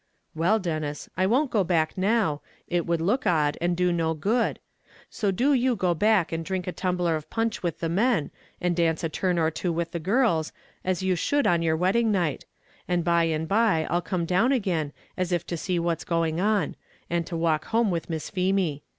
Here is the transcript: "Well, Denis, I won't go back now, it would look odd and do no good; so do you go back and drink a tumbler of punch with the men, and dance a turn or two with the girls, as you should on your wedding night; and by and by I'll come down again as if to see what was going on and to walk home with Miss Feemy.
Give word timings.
"Well, 0.33 0.57
Denis, 0.57 1.11
I 1.15 1.27
won't 1.27 1.51
go 1.51 1.63
back 1.63 1.95
now, 1.95 2.41
it 2.67 2.87
would 2.87 3.01
look 3.01 3.27
odd 3.27 3.55
and 3.61 3.77
do 3.77 3.91
no 3.93 4.15
good; 4.15 4.57
so 5.11 5.29
do 5.29 5.53
you 5.53 5.75
go 5.75 5.93
back 5.93 6.31
and 6.31 6.43
drink 6.43 6.65
a 6.65 6.71
tumbler 6.71 7.15
of 7.15 7.29
punch 7.29 7.61
with 7.61 7.81
the 7.81 7.87
men, 7.87 8.31
and 8.59 8.75
dance 8.75 9.03
a 9.03 9.09
turn 9.09 9.37
or 9.37 9.51
two 9.51 9.71
with 9.71 9.91
the 9.91 9.99
girls, 9.99 10.53
as 10.83 11.03
you 11.03 11.15
should 11.15 11.45
on 11.45 11.61
your 11.61 11.77
wedding 11.77 12.11
night; 12.11 12.45
and 12.87 13.03
by 13.03 13.25
and 13.25 13.47
by 13.47 13.85
I'll 13.91 14.01
come 14.01 14.25
down 14.25 14.51
again 14.51 14.91
as 15.17 15.31
if 15.31 15.45
to 15.45 15.55
see 15.55 15.77
what 15.77 15.99
was 15.99 16.05
going 16.05 16.39
on 16.41 16.75
and 17.07 17.23
to 17.27 17.37
walk 17.37 17.65
home 17.65 17.91
with 17.91 18.09
Miss 18.09 18.31
Feemy. 18.31 18.81